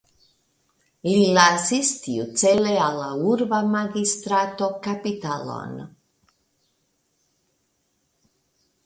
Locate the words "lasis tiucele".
1.37-2.71